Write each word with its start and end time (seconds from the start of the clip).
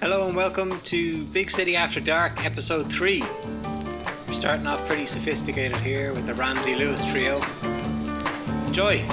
Hello 0.00 0.28
and 0.28 0.36
welcome 0.36 0.80
to 0.82 1.24
Big 1.24 1.50
City 1.50 1.74
After 1.74 1.98
Dark, 1.98 2.44
episode 2.44 2.88
3. 2.88 3.20
We're 3.20 4.32
starting 4.32 4.64
off 4.68 4.86
pretty 4.86 5.06
sophisticated 5.06 5.76
here 5.78 6.12
with 6.12 6.24
the 6.24 6.34
Ramsey 6.34 6.76
Lewis 6.76 7.04
trio. 7.06 7.40
Enjoy! 8.68 9.04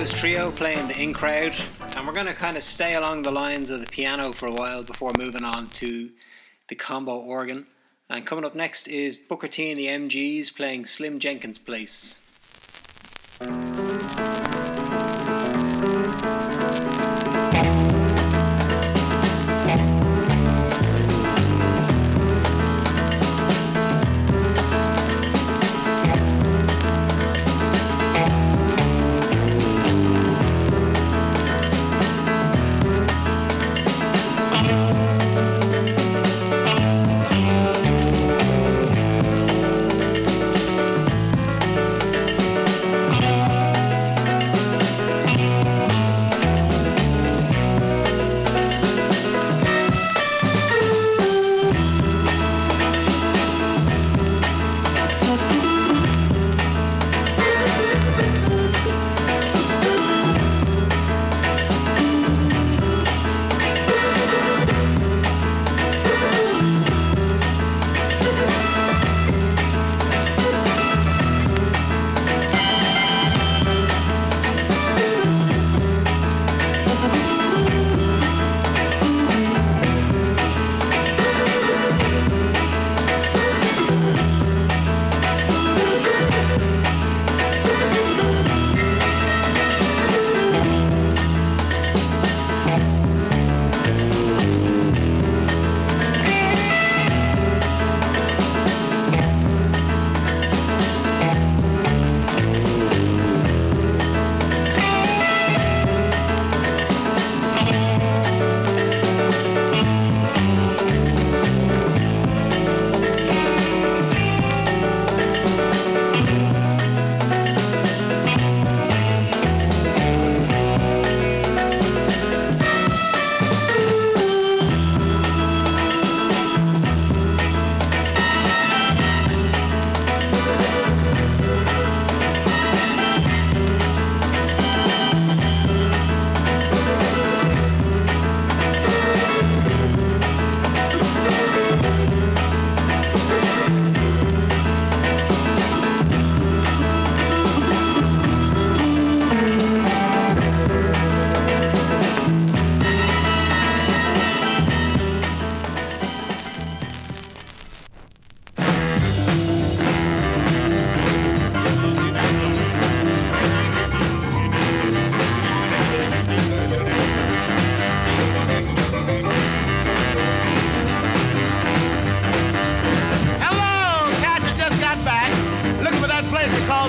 The 0.00 0.06
trio 0.16 0.50
playing 0.50 0.88
the 0.88 0.98
In 0.98 1.12
Crowd, 1.12 1.52
and 1.94 2.06
we're 2.06 2.14
going 2.14 2.24
to 2.24 2.32
kind 2.32 2.56
of 2.56 2.62
stay 2.62 2.94
along 2.94 3.20
the 3.20 3.30
lines 3.30 3.68
of 3.68 3.80
the 3.80 3.86
piano 3.86 4.32
for 4.32 4.46
a 4.46 4.50
while 4.50 4.82
before 4.82 5.12
moving 5.18 5.44
on 5.44 5.66
to 5.66 6.08
the 6.70 6.74
combo 6.74 7.18
organ. 7.18 7.66
And 8.08 8.24
coming 8.24 8.46
up 8.46 8.54
next 8.54 8.88
is 8.88 9.18
Booker 9.18 9.46
T 9.46 9.70
and 9.70 9.78
the 9.78 9.88
MGs 9.88 10.56
playing 10.56 10.86
Slim 10.86 11.18
Jenkins' 11.18 11.58
Place. 11.58 12.22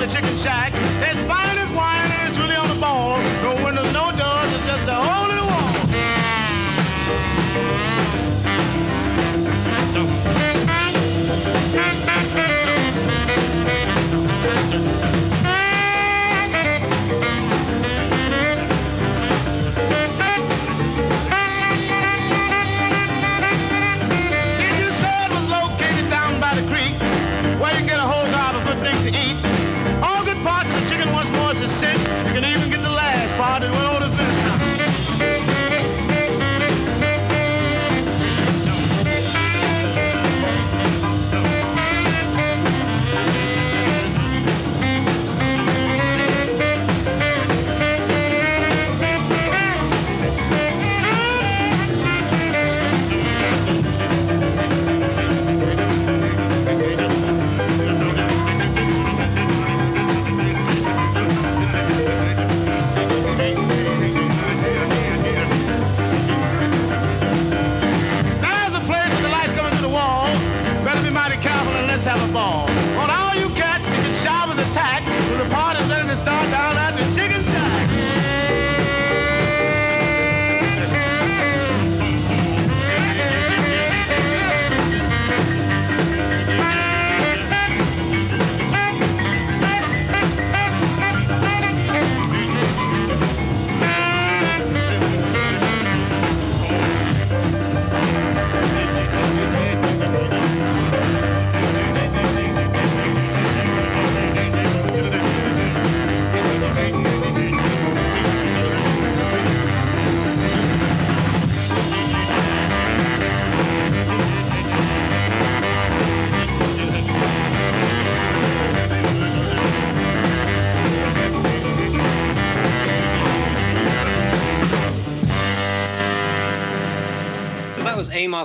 the 0.02 0.08
chicken 0.08 0.36
shack. 0.36 0.74
It's 1.04 1.22
fine. 1.28 1.51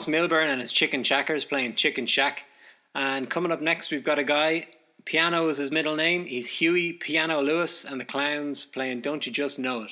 Milburn 0.05 0.49
and 0.51 0.61
his 0.61 0.71
Chicken 0.71 1.03
Shackers 1.03 1.47
playing 1.47 1.75
Chicken 1.75 2.05
Shack. 2.05 2.45
And 2.95 3.31
coming 3.31 3.51
up 3.51 3.63
next, 3.63 3.91
we've 3.91 4.05
got 4.05 4.19
a 4.19 4.25
guy. 4.25 4.67
Piano 5.07 5.49
is 5.49 5.57
his 5.57 5.71
middle 5.71 5.97
name. 5.97 6.27
He's 6.27 6.47
Huey 6.47 6.93
Piano 6.93 7.41
Lewis 7.41 7.85
and 7.87 7.99
the 7.99 8.05
Clowns 8.05 8.67
playing 8.67 9.01
Don't 9.01 9.25
You 9.25 9.33
Just 9.33 9.59
Know 9.59 9.85
It. 9.85 9.91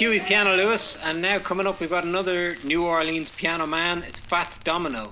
Huey 0.00 0.18
Piano 0.20 0.56
Lewis, 0.56 0.96
and 1.04 1.20
now 1.20 1.38
coming 1.38 1.66
up, 1.66 1.78
we've 1.78 1.90
got 1.90 2.04
another 2.04 2.56
New 2.64 2.86
Orleans 2.86 3.28
piano 3.36 3.66
man. 3.66 4.02
It's 4.04 4.18
Fats 4.18 4.56
Domino. 4.56 5.10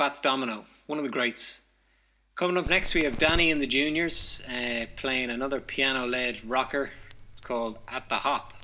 Fats 0.00 0.18
Domino, 0.18 0.64
one 0.86 0.96
of 0.98 1.04
the 1.04 1.10
greats. 1.10 1.60
Coming 2.34 2.56
up 2.56 2.70
next, 2.70 2.94
we 2.94 3.02
have 3.02 3.18
Danny 3.18 3.50
and 3.50 3.60
the 3.60 3.66
Juniors 3.66 4.40
uh, 4.48 4.86
playing 4.96 5.28
another 5.28 5.60
piano 5.60 6.06
led 6.06 6.40
rocker. 6.48 6.90
It's 7.32 7.42
called 7.42 7.76
At 7.86 8.08
the 8.08 8.14
Hop. 8.14 8.54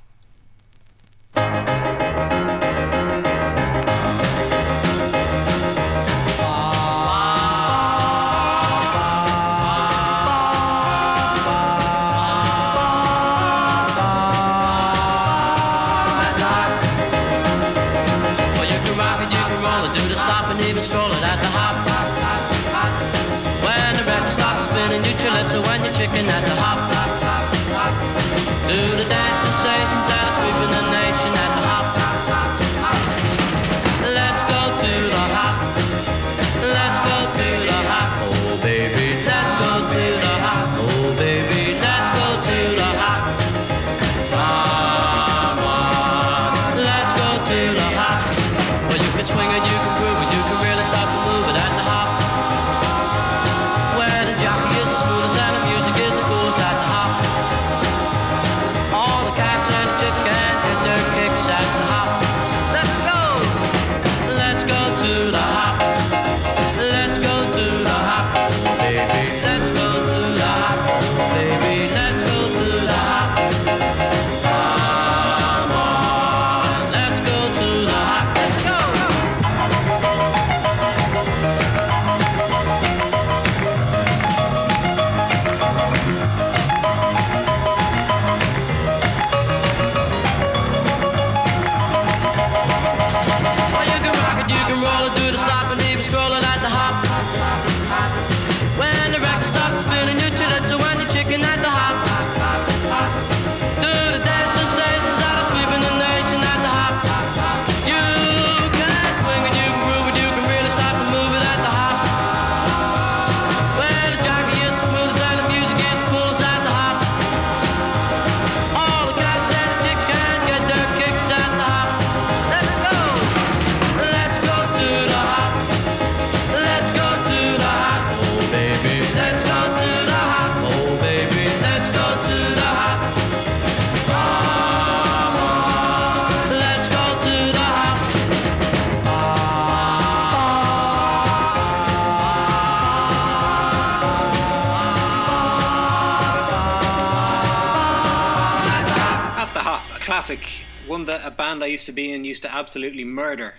a, 151.25 151.31
band 151.31 151.63
I 151.63 151.67
used 151.67 151.87
to 151.87 151.93
be 151.93 152.13
in 152.13 152.25
used 152.25 152.43
to 152.43 152.55
absolutely 152.55 153.05
murder. 153.05 153.55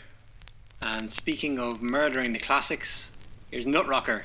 And 0.82 1.12
speaking 1.12 1.60
of 1.60 1.82
murdering 1.82 2.34
the 2.34 2.40
classics, 2.40 3.12
here's 3.52 3.66
Nutrocker. 3.66 4.24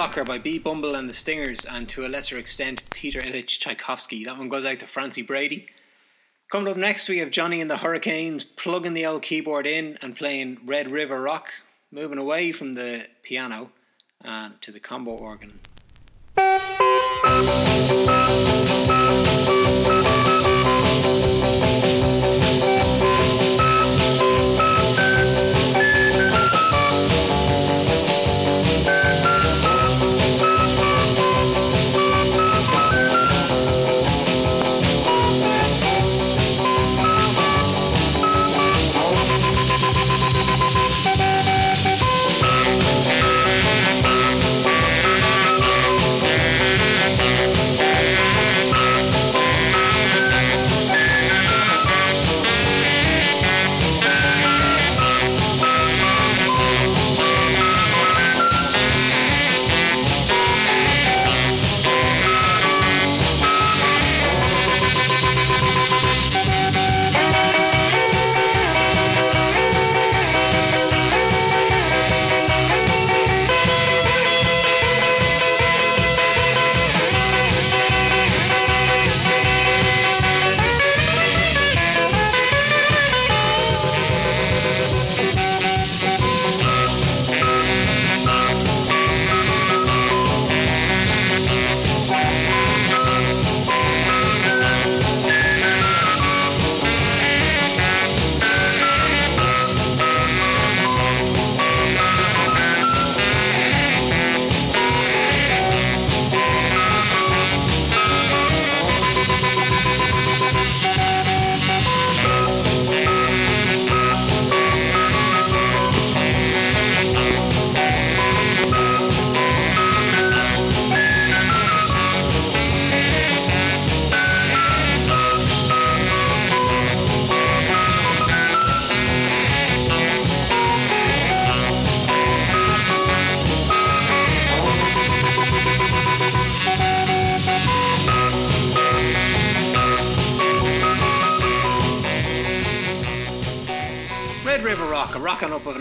Rocker 0.00 0.24
by 0.24 0.38
B. 0.38 0.58
Bumble 0.58 0.94
and 0.94 1.06
the 1.06 1.12
Stingers, 1.12 1.66
and 1.66 1.86
to 1.90 2.06
a 2.06 2.08
lesser 2.08 2.38
extent, 2.38 2.80
Peter 2.88 3.20
Ilyich 3.20 3.60
Tchaikovsky. 3.60 4.24
That 4.24 4.38
one 4.38 4.48
goes 4.48 4.64
out 4.64 4.78
to 4.78 4.86
Francie 4.86 5.20
Brady. 5.20 5.66
Coming 6.50 6.72
up 6.72 6.78
next, 6.78 7.06
we 7.10 7.18
have 7.18 7.30
Johnny 7.30 7.60
and 7.60 7.70
the 7.70 7.76
Hurricanes 7.76 8.42
plugging 8.42 8.94
the 8.94 9.04
old 9.04 9.20
keyboard 9.20 9.66
in 9.66 9.98
and 10.00 10.16
playing 10.16 10.56
Red 10.64 10.90
River 10.90 11.20
Rock, 11.20 11.50
moving 11.92 12.16
away 12.16 12.50
from 12.50 12.72
the 12.72 13.08
piano 13.22 13.72
and 14.22 14.58
to 14.62 14.72
the 14.72 14.80
combo 14.80 15.10
organ. 15.10 15.60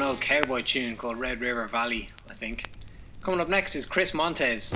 an 0.02 0.08
old 0.08 0.22
cowboy 0.22 0.62
tune 0.62 0.96
called 0.96 1.20
Red 1.20 1.42
River 1.42 1.68
Valley, 1.68 2.10
I 2.30 2.34
think. 2.34 2.72
Coming 3.22 3.42
up 3.42 3.50
next 3.50 3.76
is 3.76 3.86
Chris 3.86 4.14
Montez. 4.14 4.74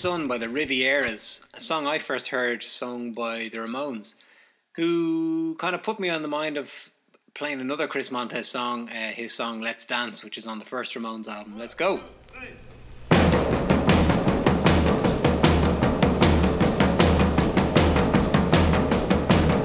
Sun 0.00 0.28
by 0.28 0.38
the 0.38 0.46
Rivieras, 0.46 1.42
a 1.52 1.60
song 1.60 1.86
I 1.86 1.98
first 1.98 2.28
heard 2.28 2.62
sung 2.62 3.12
by 3.12 3.50
the 3.52 3.58
Ramones, 3.58 4.14
who 4.76 5.54
kind 5.56 5.74
of 5.74 5.82
put 5.82 6.00
me 6.00 6.08
on 6.08 6.22
the 6.22 6.28
mind 6.28 6.56
of 6.56 6.72
playing 7.34 7.60
another 7.60 7.86
Chris 7.86 8.10
Montez 8.10 8.48
song, 8.48 8.88
uh, 8.88 9.12
his 9.12 9.34
song 9.34 9.60
Let's 9.60 9.84
Dance, 9.84 10.24
which 10.24 10.38
is 10.38 10.46
on 10.46 10.58
the 10.58 10.64
first 10.64 10.94
Ramones 10.94 11.28
album. 11.28 11.58
Let's 11.58 11.74
go. 11.74 12.00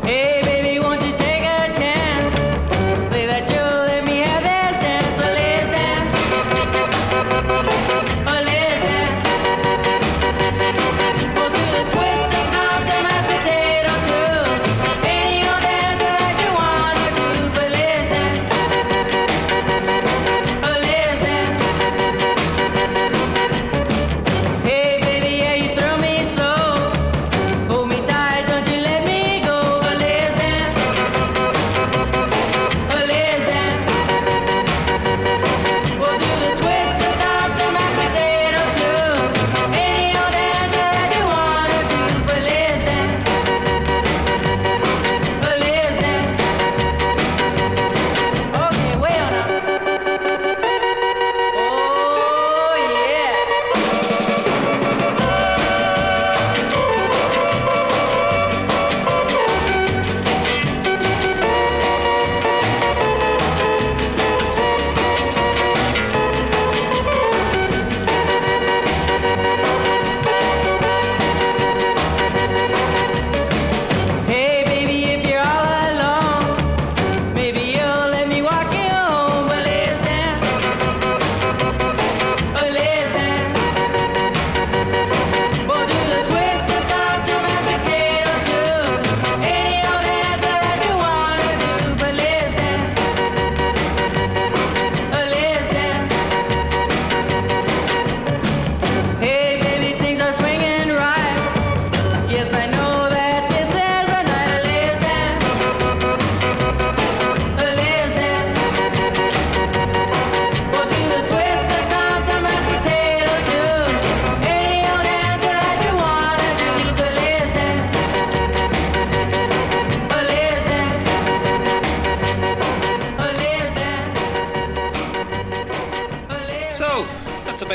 Hey. 0.03 0.44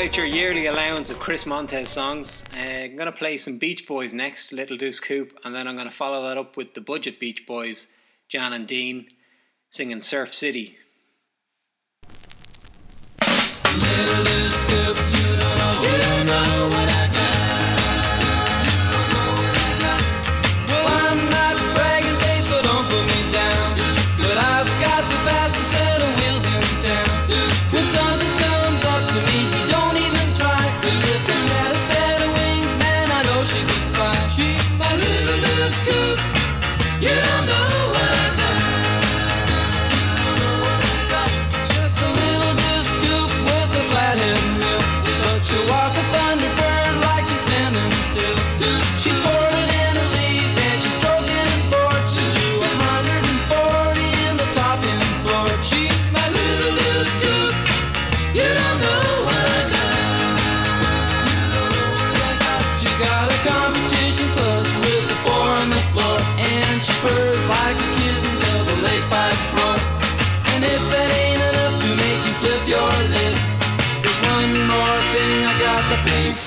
about 0.01 0.17
your 0.17 0.25
yearly 0.25 0.65
allowance 0.65 1.11
of 1.11 1.19
Chris 1.19 1.45
Montez 1.45 1.87
songs. 1.87 2.43
Uh, 2.57 2.59
I'm 2.59 2.95
going 2.95 3.05
to 3.05 3.11
play 3.11 3.37
some 3.37 3.59
Beach 3.59 3.85
Boys 3.85 4.15
next, 4.15 4.51
Little 4.51 4.75
Deuce 4.75 4.99
Coupe, 4.99 5.37
and 5.43 5.53
then 5.53 5.67
I'm 5.67 5.75
going 5.75 5.87
to 5.87 5.95
follow 5.95 6.27
that 6.27 6.39
up 6.39 6.57
with 6.57 6.73
the 6.73 6.81
Budget 6.81 7.19
Beach 7.19 7.45
Boys, 7.45 7.85
Jan 8.27 8.53
and 8.53 8.65
Dean, 8.65 9.05
singing 9.69 10.01
Surf 10.01 10.33
City. 10.33 10.75
Little 13.77 14.23
Deuce 14.23 15.20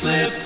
slip. 0.04 0.43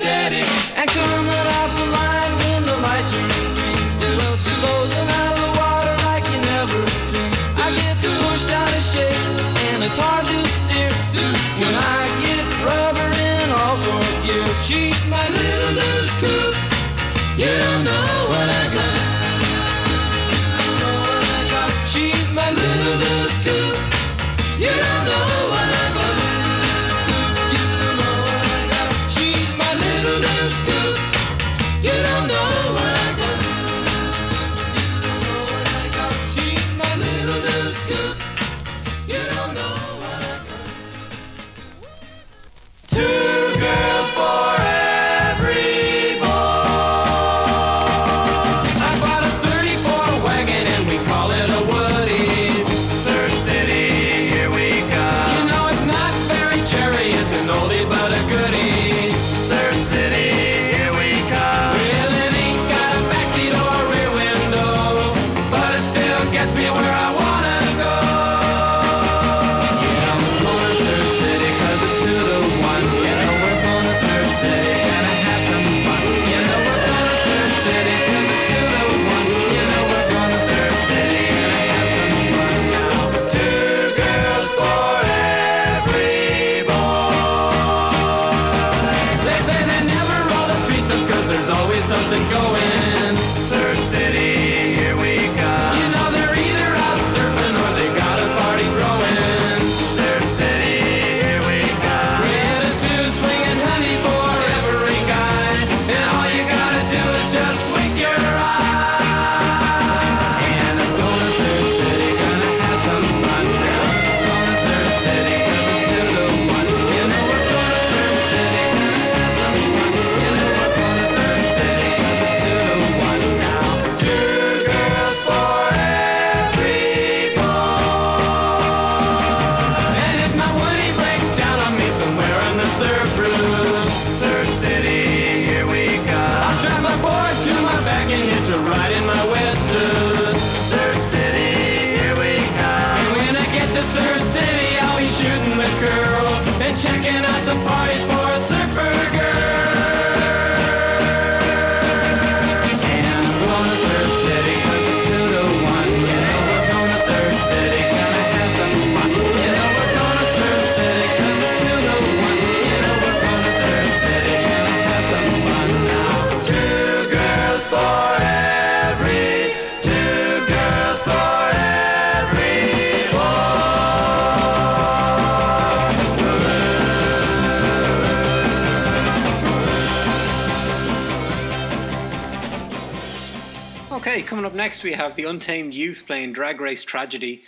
Next, 184.69 184.83
we 184.83 184.93
have 184.93 185.15
the 185.15 185.23
Untamed 185.23 185.73
Youth 185.73 186.03
playing 186.05 186.31
Drag 186.31 186.61
Race 186.61 186.83
Tragedy. 186.83 187.41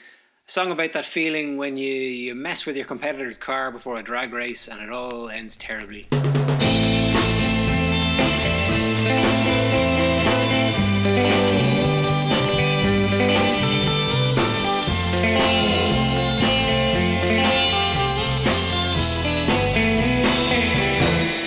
A 0.47 0.51
song 0.51 0.71
about 0.71 0.91
that 0.93 1.05
feeling 1.05 1.55
when 1.55 1.77
you, 1.77 1.93
you 1.93 2.33
mess 2.33 2.65
with 2.65 2.75
your 2.75 2.85
competitor's 2.85 3.37
car 3.37 3.69
before 3.69 3.99
a 3.99 4.01
drag 4.01 4.33
race 4.33 4.67
and 4.67 4.81
it 4.81 4.89
all 4.89 5.29
ends 5.29 5.55
terribly. 5.55 6.07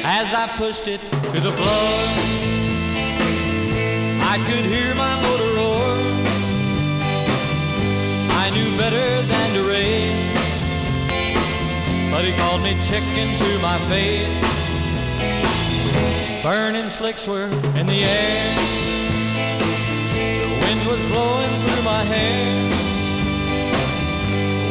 As 0.05 0.33
I 0.35 0.47
pushed 0.57 0.87
it 0.87 1.01
to 1.01 1.41
the 1.41 1.51
floor, 1.51 2.45
I 4.35 4.37
could 4.47 4.65
hear 4.65 4.95
my 4.95 5.21
motor 5.23 5.54
better 8.77 9.23
than 9.23 9.55
to 9.55 9.63
race, 9.69 10.31
but 12.11 12.25
he 12.25 12.33
called 12.41 12.63
me 12.63 12.73
chicken 12.89 13.37
to 13.39 13.59
my 13.61 13.79
face. 13.91 14.41
Burning 16.43 16.89
slicks 16.89 17.27
were 17.27 17.49
in 17.79 17.87
the 17.87 18.05
air, 18.05 18.55
the 20.43 20.57
wind 20.63 20.87
was 20.87 21.01
blowing 21.13 21.55
through 21.63 21.83
my 21.83 22.03
hair. 22.05 22.75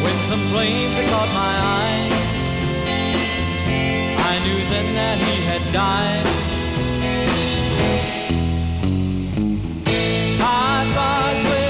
When 0.03 0.15
some 0.29 0.41
flames 0.51 0.93
had 0.97 1.10
caught 1.10 1.32
my 1.34 1.53
eye. 1.79 2.13
I 4.32 4.39
knew 4.45 4.60
then 4.69 4.93
that 4.95 5.17
he 5.17 5.36
had 5.49 5.63
died. 5.71 6.25
Hot 10.41 10.88
rods 10.97 11.62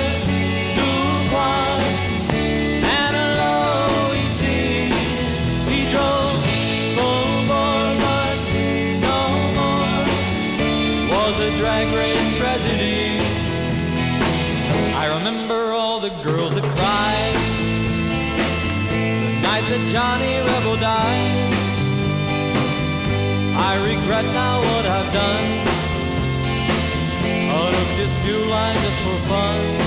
I 23.73 23.77
regret 23.77 24.23
now 24.25 24.59
what 24.59 24.85
I've 24.85 25.11
done. 25.11 25.67
I 27.49 27.71
took 27.71 27.97
this 27.97 28.13
fuel 28.23 28.45
line 28.47 28.75
just 28.83 28.99
for 29.01 29.17
fun. 29.27 29.82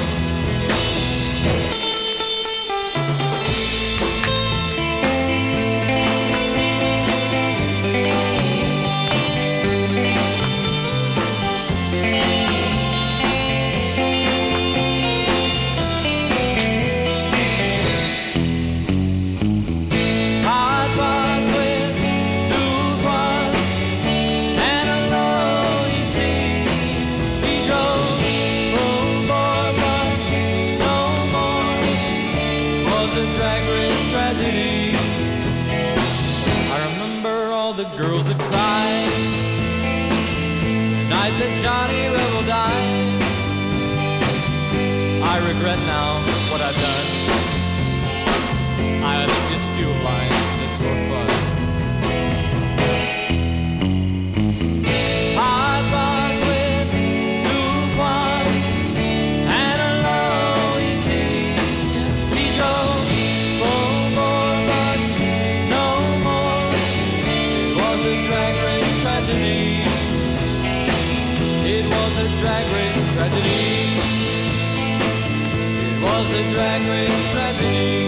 A 76.33 76.53
drag 76.53 76.83
race 76.89 77.31
tragedy. 77.33 78.06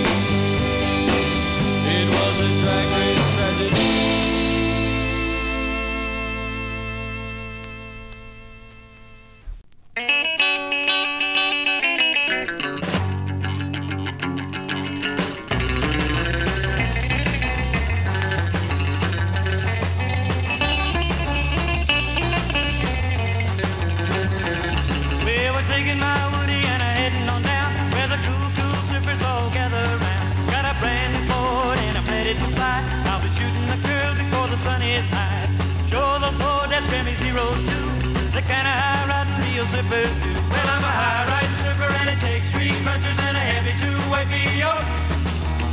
Surfers 39.69 40.17
do. 40.25 40.33
Well, 40.49 40.69
I'm 40.73 40.81
a 40.81 40.95
high 41.01 41.29
riding 41.29 41.55
surfer 41.55 41.93
and 42.01 42.09
it 42.09 42.21
takes 42.25 42.49
three 42.53 42.73
crunchers 42.81 43.21
and 43.21 43.37
a 43.37 43.45
heavy 43.53 43.77
to 43.85 43.91
wake 44.09 44.31
me 44.33 44.63
up. 44.65 44.81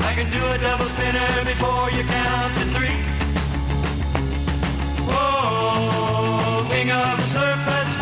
I 0.03 0.11
can 0.11 0.27
do 0.35 0.41
a 0.51 0.57
double 0.59 0.83
spinner 0.83 1.23
before 1.47 1.87
you 1.95 2.03
count 2.03 2.51
to 2.59 2.65
three. 2.75 2.99
Whoa, 5.07 6.67
king 6.67 6.91
of 6.91 7.15
the 7.23 7.27
surf, 7.31 7.59
let's 7.71 7.95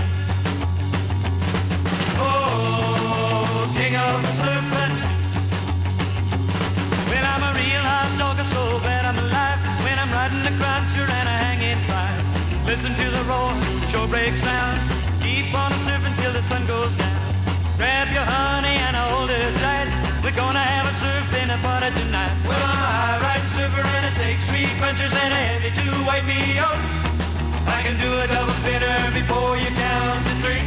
Oh, 2.18 3.70
king 3.78 3.94
of 3.94 4.18
the 4.26 4.34
surf, 4.34 4.66
let's 4.74 5.00
oh, 5.06 5.14
Well, 7.06 7.26
I'm 7.34 7.44
a 7.46 7.52
real 7.54 7.86
hot 7.86 8.10
dog, 8.18 8.42
so 8.44 8.80
glad 8.82 9.06
I'm 9.06 9.20
alive 9.22 9.60
When 9.86 10.00
I'm 10.02 10.10
riding 10.10 10.42
the 10.42 10.58
cruncher 10.58 11.06
and 11.06 11.28
a 11.30 11.38
hanging 11.46 11.82
fire 11.86 12.24
Listen 12.66 12.96
to 12.96 13.06
the 13.14 13.24
roar, 13.30 13.54
the 13.80 13.88
shore 13.94 14.08
break 14.08 14.36
sound 14.38 15.03
Keep 15.54 15.62
on 15.62 15.72
surfing 15.74 16.18
till 16.18 16.34
the 16.34 16.42
sun 16.42 16.66
goes 16.66 16.96
down. 16.96 17.14
Grab 17.78 18.10
your 18.10 18.26
honey 18.26 18.74
and 18.74 18.98
hold 18.98 19.30
her 19.30 19.50
tight. 19.62 19.86
We're 20.26 20.34
gonna 20.34 20.58
have 20.58 20.90
a 20.90 20.94
surf 20.98 21.30
in 21.38 21.52
a 21.52 21.58
party 21.62 21.94
tonight. 21.94 22.34
Well, 22.50 22.58
I'm 22.58 22.74
a 22.74 22.90
high 22.98 23.20
riding 23.22 23.54
surfer 23.54 23.86
and 23.86 24.04
it 24.10 24.18
takes 24.18 24.50
three 24.50 24.66
crunchers 24.82 25.14
and 25.14 25.30
a 25.30 25.42
heavy 25.54 25.70
to 25.70 25.86
wipe 26.10 26.26
me 26.26 26.58
out 26.58 26.74
I 27.70 27.86
can 27.86 27.94
do 28.02 28.10
a 28.18 28.26
double 28.34 28.58
spinner 28.66 28.98
before 29.14 29.54
you 29.62 29.70
count 29.78 30.26
to 30.26 30.34
three 30.42 30.63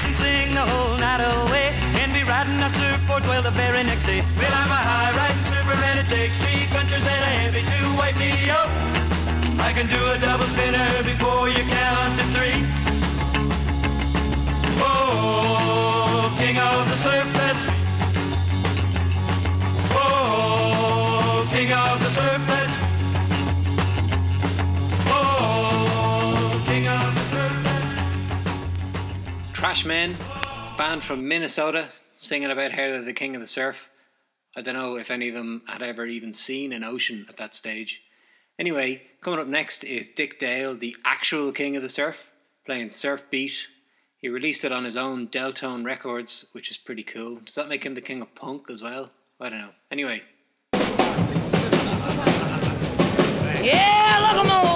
dance 0.00 0.06
and 0.06 0.14
sing 0.14 0.54
the 0.54 0.60
whole 0.60 0.96
night 0.98 1.20
away, 1.20 1.72
and 2.00 2.12
be 2.12 2.22
riding 2.24 2.60
a 2.62 2.70
surfboard 2.70 3.22
well 3.26 3.42
the 3.42 3.50
very 3.50 3.82
next 3.84 4.04
day. 4.04 4.22
Well, 4.36 4.52
I'm 4.52 4.70
a 4.70 4.74
high 4.74 5.16
riding 5.16 5.42
surfer, 5.42 5.72
and 5.72 5.98
it 5.98 6.08
takes 6.08 6.40
three 6.42 6.66
countries 6.66 7.06
and 7.06 7.24
a 7.24 7.32
heavy 7.40 7.62
to 7.62 7.78
wipe 7.98 8.16
me 8.16 8.30
out. 8.50 8.68
I 9.60 9.72
can 9.72 9.86
do 9.86 10.00
a 10.10 10.18
double 10.18 10.46
spinner 10.46 11.02
before 11.02 11.48
you 11.48 11.62
count 11.68 12.18
to 12.18 12.24
three. 12.34 12.64
Oh, 14.80 16.34
king 16.38 16.56
of 16.56 16.88
the 16.90 16.96
surf, 16.96 17.28
that's 17.34 17.66
me. 17.66 17.76
Oh, 19.92 21.46
king 21.52 21.72
of 21.72 22.00
the 22.02 22.10
surf, 22.10 22.59
Trashmen, 29.60 30.16
band 30.78 31.04
from 31.04 31.28
Minnesota, 31.28 31.88
singing 32.16 32.50
about 32.50 32.72
how 32.72 32.88
they're 32.88 33.02
the 33.02 33.12
king 33.12 33.34
of 33.34 33.42
the 33.42 33.46
surf. 33.46 33.90
I 34.56 34.62
don't 34.62 34.72
know 34.72 34.96
if 34.96 35.10
any 35.10 35.28
of 35.28 35.34
them 35.34 35.60
had 35.66 35.82
ever 35.82 36.06
even 36.06 36.32
seen 36.32 36.72
an 36.72 36.82
ocean 36.82 37.26
at 37.28 37.36
that 37.36 37.54
stage. 37.54 38.00
Anyway, 38.58 39.02
coming 39.20 39.38
up 39.38 39.46
next 39.46 39.84
is 39.84 40.08
Dick 40.08 40.38
Dale, 40.38 40.74
the 40.74 40.96
actual 41.04 41.52
king 41.52 41.76
of 41.76 41.82
the 41.82 41.90
surf, 41.90 42.16
playing 42.64 42.90
Surf 42.90 43.22
Beat. 43.30 43.52
He 44.16 44.30
released 44.30 44.64
it 44.64 44.72
on 44.72 44.84
his 44.84 44.96
own 44.96 45.26
Del-Tone 45.26 45.84
Records, 45.84 46.46
which 46.52 46.70
is 46.70 46.78
pretty 46.78 47.02
cool. 47.02 47.36
Does 47.44 47.56
that 47.56 47.68
make 47.68 47.84
him 47.84 47.94
the 47.94 48.00
king 48.00 48.22
of 48.22 48.34
punk 48.34 48.70
as 48.70 48.80
well? 48.80 49.10
I 49.38 49.50
don't 49.50 49.58
know. 49.58 49.70
Anyway, 49.90 50.22
Yeah, 53.62 54.32
look 54.32 54.46
'em 54.46 54.69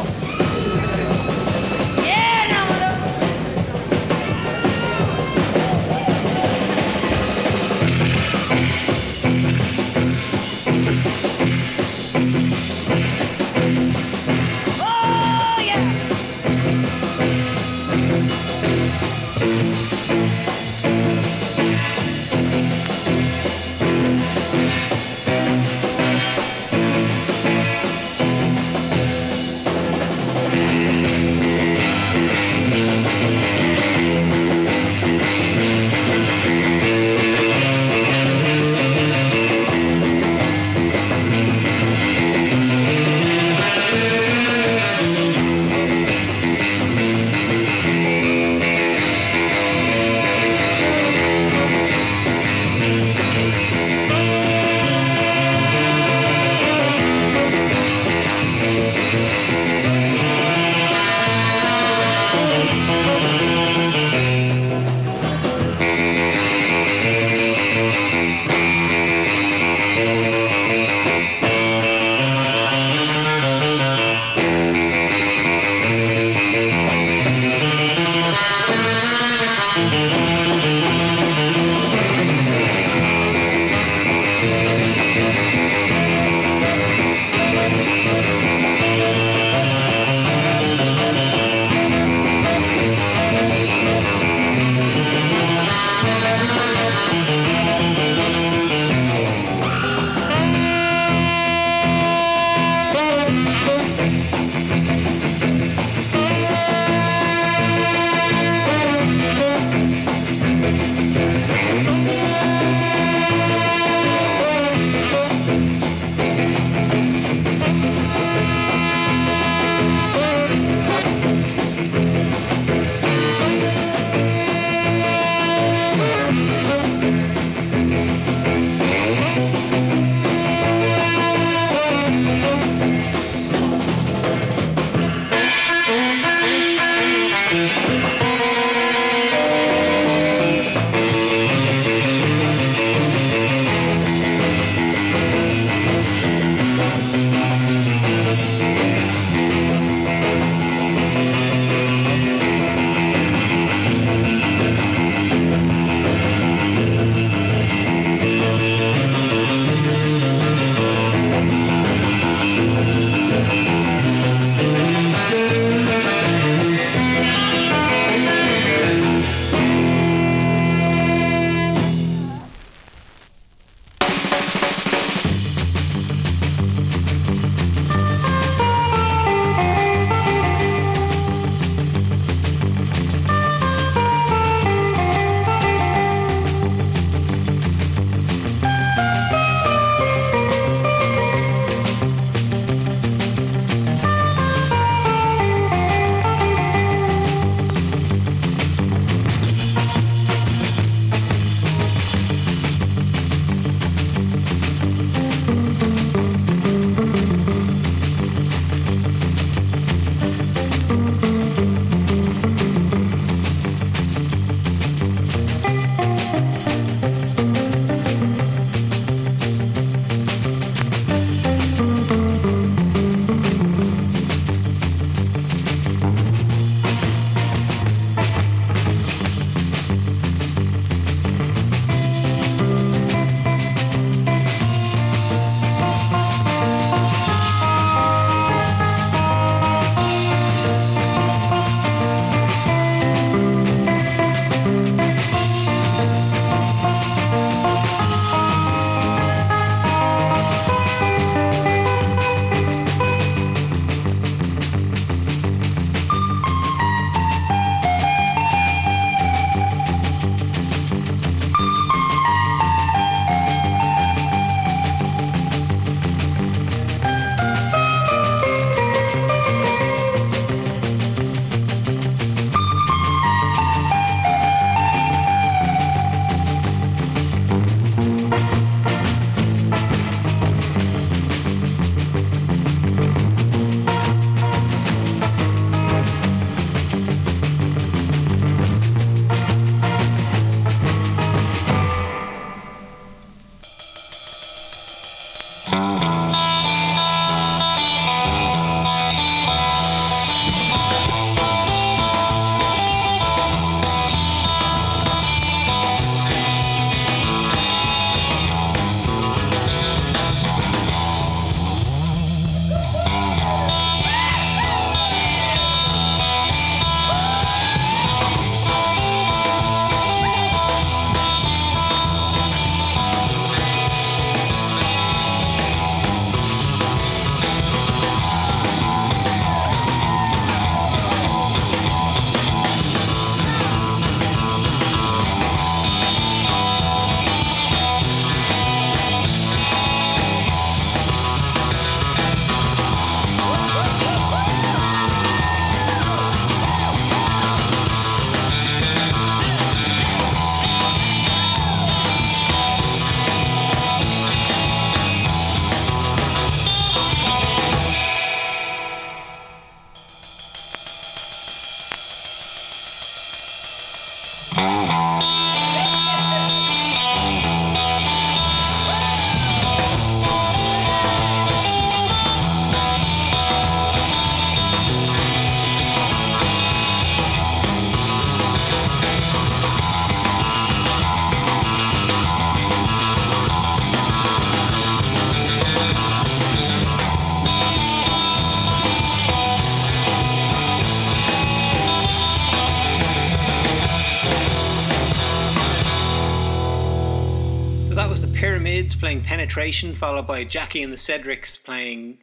Penetration, 399.55 399.95
followed 399.95 400.27
by 400.27 400.43
Jackie 400.43 400.83
and 400.83 400.93
the 400.93 400.97
Cedrics 400.97 401.63
playing 401.63 402.19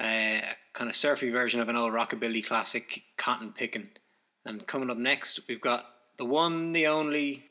uh, 0.00 0.06
a 0.06 0.42
kind 0.72 0.88
of 0.88 0.96
surfy 0.96 1.28
version 1.28 1.60
of 1.60 1.68
an 1.68 1.76
old 1.76 1.92
rockabilly 1.92 2.42
classic, 2.42 3.02
Cotton 3.18 3.52
Pickin'. 3.52 3.90
And 4.46 4.66
coming 4.66 4.88
up 4.88 4.96
next, 4.96 5.40
we've 5.46 5.60
got 5.60 5.84
the 6.16 6.24
one, 6.24 6.72
the 6.72 6.86
only. 6.86 7.44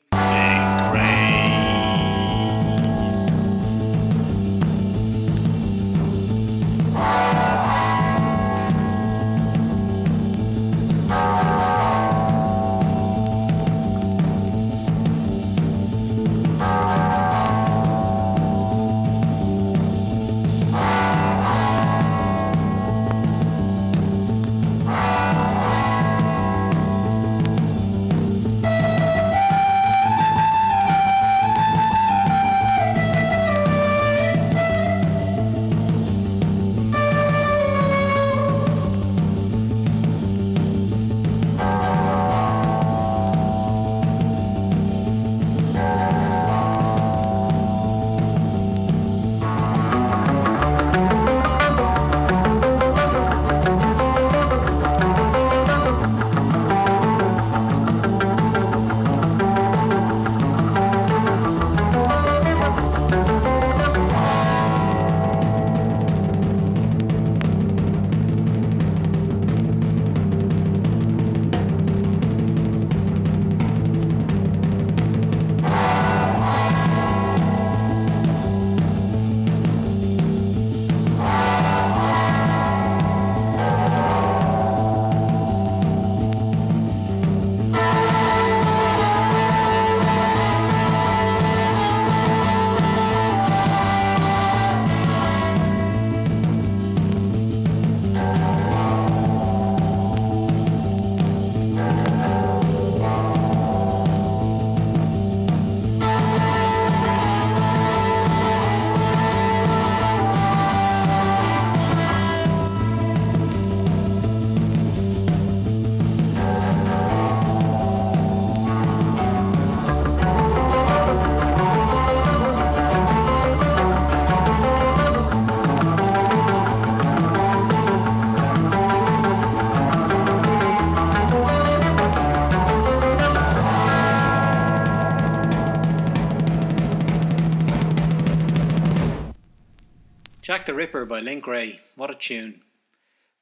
Jack 140.52 140.66
the 140.66 140.74
Ripper 140.74 141.06
by 141.06 141.20
Link 141.20 141.46
Wray. 141.46 141.80
What 141.96 142.10
a 142.10 142.14
tune. 142.14 142.60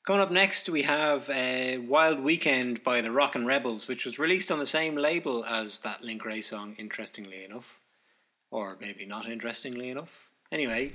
Coming 0.06 0.22
up 0.22 0.30
next, 0.30 0.68
we 0.68 0.82
have 0.82 1.28
uh, 1.28 1.80
Wild 1.82 2.20
Weekend 2.20 2.84
by 2.84 3.00
the 3.00 3.10
Rockin' 3.10 3.44
Rebels, 3.44 3.88
which 3.88 4.04
was 4.04 4.20
released 4.20 4.52
on 4.52 4.60
the 4.60 4.64
same 4.64 4.94
label 4.94 5.44
as 5.44 5.80
that 5.80 6.04
Link 6.04 6.24
Wray 6.24 6.40
song, 6.40 6.76
interestingly 6.78 7.44
enough. 7.44 7.64
Or 8.52 8.76
maybe 8.80 9.06
not 9.06 9.28
interestingly 9.28 9.90
enough. 9.90 10.30
Anyway, 10.52 10.92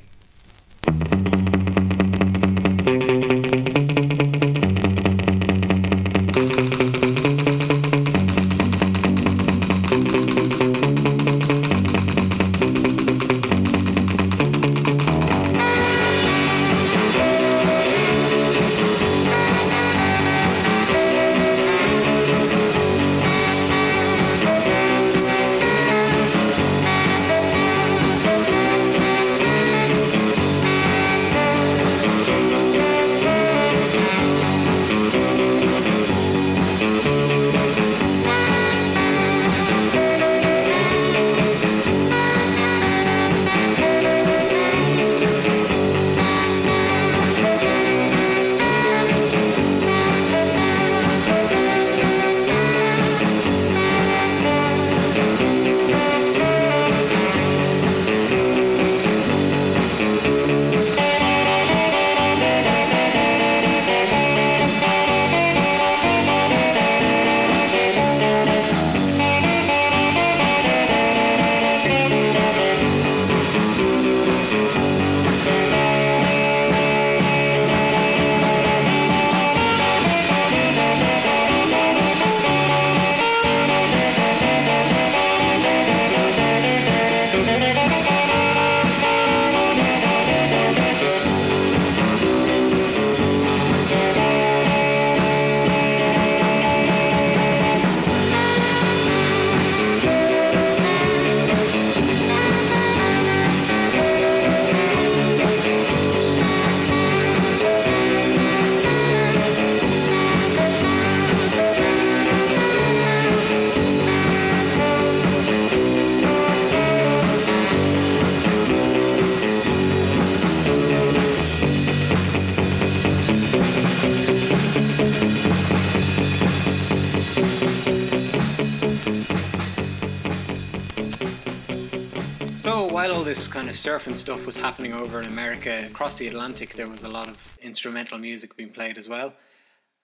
this 133.26 133.48
kind 133.48 133.68
of 133.70 133.76
surfing 133.76 134.16
stuff 134.16 134.46
was 134.46 134.56
happening 134.56 134.94
over 134.94 135.20
in 135.20 135.26
America, 135.26 135.84
across 135.88 136.16
the 136.16 136.28
Atlantic, 136.28 136.76
there 136.76 136.88
was 136.88 137.04
a 137.04 137.10
lot 137.10 137.28
of 137.28 137.58
instrumental 137.60 138.20
music 138.20 138.56
being 138.56 138.70
played 138.70 139.00
as 139.00 139.10
well. 139.10 139.34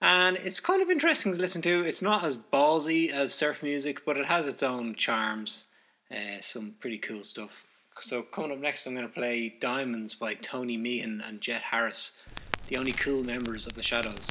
And 0.00 0.36
it's 0.38 0.58
kind 0.58 0.82
of 0.82 0.90
interesting 0.90 1.30
to 1.30 1.38
listen 1.38 1.62
to. 1.62 1.84
It's 1.84 2.02
not 2.02 2.24
as 2.24 2.36
ballsy 2.36 3.10
as 3.10 3.32
surf 3.32 3.62
music, 3.62 4.04
but 4.04 4.16
it 4.16 4.26
has 4.26 4.48
its 4.48 4.64
own 4.64 4.96
charms. 4.96 5.66
Uh, 6.10 6.40
some 6.40 6.74
pretty 6.80 6.98
cool 6.98 7.22
stuff. 7.22 7.64
So, 8.00 8.22
coming 8.22 8.50
up 8.50 8.58
next, 8.58 8.86
I'm 8.86 8.96
going 8.96 9.06
to 9.06 9.14
play 9.14 9.54
Diamonds 9.60 10.14
by 10.14 10.34
Tony 10.34 10.76
Meehan 10.76 11.22
and 11.24 11.40
Jet 11.40 11.62
Harris, 11.62 12.12
the 12.66 12.76
only 12.76 12.92
cool 12.92 13.22
members 13.22 13.68
of 13.68 13.74
the 13.74 13.84
Shadows. 13.84 14.26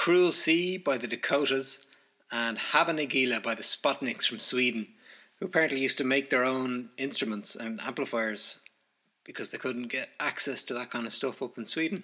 Cruel 0.00 0.32
Sea 0.32 0.78
by 0.78 0.96
the 0.96 1.06
Dakotas 1.06 1.78
and 2.32 2.56
Hava 2.56 2.92
Nagila 2.92 3.42
by 3.42 3.54
the 3.54 3.62
Spotnicks 3.62 4.26
from 4.26 4.40
Sweden, 4.40 4.86
who 5.38 5.44
apparently 5.44 5.78
used 5.78 5.98
to 5.98 6.04
make 6.04 6.30
their 6.30 6.42
own 6.42 6.88
instruments 6.96 7.54
and 7.54 7.78
amplifiers 7.82 8.60
because 9.24 9.50
they 9.50 9.58
couldn't 9.58 9.88
get 9.88 10.08
access 10.18 10.62
to 10.62 10.72
that 10.72 10.90
kind 10.90 11.04
of 11.04 11.12
stuff 11.12 11.42
up 11.42 11.58
in 11.58 11.66
Sweden. 11.66 12.02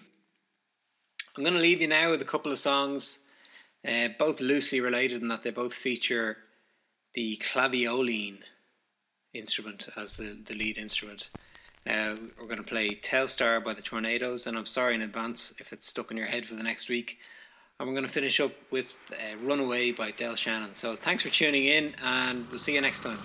I'm 1.35 1.43
going 1.43 1.55
to 1.55 1.61
leave 1.61 1.81
you 1.81 1.89
now 1.89 2.11
with 2.11 2.21
a 2.21 2.27
couple 2.27 2.53
of 2.53 2.59
songs, 2.59 3.21
uh, 3.89 4.09
both 4.19 4.43
loosely 4.43 4.83
related 4.83 5.23
in 5.23 5.29
that 5.29 5.43
they 5.43 5.51
both 5.51 5.73
feature 5.73 6.37
the 7.15 7.39
clavioline 7.39 8.41
instrument 9.33 9.89
as 9.97 10.17
the, 10.17 10.39
the 10.45 10.55
lead 10.55 10.77
instrument. 10.77 11.31
Now 11.87 12.15
we're 12.39 12.45
going 12.45 12.59
to 12.59 12.63
play 12.63 12.97
Telstar 12.97 13.65
by 13.65 13.73
the 13.73 13.81
Tornados, 13.81 14.47
and 14.47 14.59
I'm 14.59 14.67
sorry 14.67 14.95
in 14.95 15.01
advance 15.01 15.55
if 15.59 15.73
it's 15.73 15.87
stuck 15.87 16.11
in 16.11 16.19
your 16.19 16.27
head 16.27 16.45
for 16.45 16.57
the 16.57 16.63
next 16.63 16.91
week. 16.91 17.17
And 17.79 17.87
we're 17.87 17.95
going 17.95 18.07
to 18.07 18.13
finish 18.13 18.41
up 18.41 18.53
with 18.71 18.87
uh, 19.13 19.37
Runaway 19.45 19.93
by 19.93 20.11
Del 20.11 20.35
Shannon. 20.35 20.75
So 20.75 20.97
thanks 20.97 21.23
for 21.23 21.29
tuning 21.29 21.67
in, 21.67 21.95
and 22.03 22.49
we'll 22.49 22.59
see 22.59 22.75
you 22.75 22.81
next 22.81 23.03
time. 23.03 23.19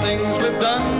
things 0.00 0.38
we've 0.38 0.60
done. 0.60 0.97